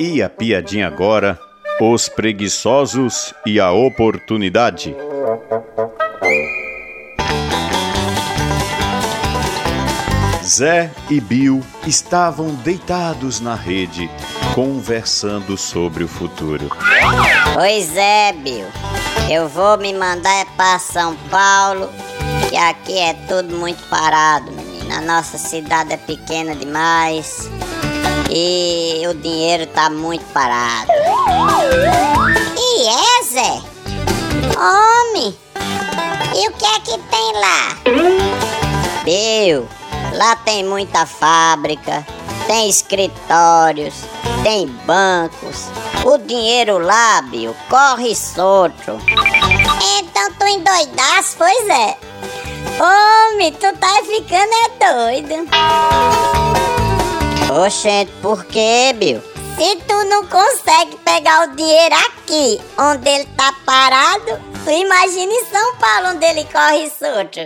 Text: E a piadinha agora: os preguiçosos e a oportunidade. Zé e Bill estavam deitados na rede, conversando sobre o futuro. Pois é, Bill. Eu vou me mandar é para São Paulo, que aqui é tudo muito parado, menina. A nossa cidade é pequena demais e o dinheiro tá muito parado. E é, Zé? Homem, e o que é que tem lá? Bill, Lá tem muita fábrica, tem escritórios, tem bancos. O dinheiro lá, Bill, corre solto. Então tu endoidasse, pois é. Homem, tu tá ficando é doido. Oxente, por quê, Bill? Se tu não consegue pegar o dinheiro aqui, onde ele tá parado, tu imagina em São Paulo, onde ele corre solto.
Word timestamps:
E 0.00 0.22
a 0.22 0.28
piadinha 0.28 0.86
agora: 0.86 1.38
os 1.80 2.08
preguiçosos 2.08 3.34
e 3.46 3.58
a 3.58 3.72
oportunidade. 3.72 4.94
Zé 10.44 10.90
e 11.08 11.20
Bill 11.20 11.62
estavam 11.86 12.48
deitados 12.56 13.40
na 13.40 13.54
rede, 13.54 14.10
conversando 14.54 15.56
sobre 15.56 16.02
o 16.02 16.08
futuro. 16.08 16.68
Pois 17.54 17.96
é, 17.96 18.32
Bill. 18.32 18.66
Eu 19.30 19.48
vou 19.48 19.78
me 19.78 19.92
mandar 19.92 20.40
é 20.40 20.44
para 20.56 20.78
São 20.80 21.14
Paulo, 21.30 21.88
que 22.48 22.56
aqui 22.56 22.98
é 22.98 23.14
tudo 23.28 23.56
muito 23.56 23.82
parado, 23.88 24.50
menina. 24.50 24.98
A 24.98 25.00
nossa 25.00 25.38
cidade 25.38 25.92
é 25.92 25.96
pequena 25.96 26.54
demais 26.54 27.48
e 28.30 29.02
o 29.08 29.14
dinheiro 29.14 29.66
tá 29.66 29.90
muito 29.90 30.24
parado. 30.32 30.90
E 32.56 32.88
é, 32.88 33.22
Zé? 33.24 33.62
Homem, 34.56 35.36
e 36.34 36.48
o 36.48 36.52
que 36.52 36.64
é 36.64 36.80
que 36.80 36.98
tem 36.98 37.32
lá? 37.34 37.76
Bill, 39.04 39.68
Lá 40.12 40.34
tem 40.36 40.64
muita 40.64 41.06
fábrica, 41.06 42.04
tem 42.46 42.68
escritórios, 42.68 43.94
tem 44.42 44.66
bancos. 44.84 45.66
O 46.04 46.18
dinheiro 46.18 46.78
lá, 46.78 47.22
Bill, 47.22 47.54
corre 47.68 48.14
solto. 48.14 49.00
Então 49.98 50.32
tu 50.38 50.46
endoidasse, 50.46 51.36
pois 51.36 51.68
é. 51.68 51.96
Homem, 52.80 53.52
tu 53.52 53.72
tá 53.78 54.02
ficando 54.04 54.52
é 54.52 54.92
doido. 54.92 56.39
Oxente, 57.60 58.10
por 58.22 58.46
quê, 58.46 58.94
Bill? 58.94 59.20
Se 59.58 59.76
tu 59.86 60.04
não 60.04 60.26
consegue 60.26 60.96
pegar 61.04 61.46
o 61.46 61.54
dinheiro 61.54 61.94
aqui, 61.94 62.58
onde 62.78 63.06
ele 63.06 63.26
tá 63.36 63.54
parado, 63.66 64.40
tu 64.64 64.70
imagina 64.70 65.30
em 65.30 65.44
São 65.44 65.76
Paulo, 65.76 66.14
onde 66.14 66.24
ele 66.24 66.44
corre 66.44 66.88
solto. 66.88 67.40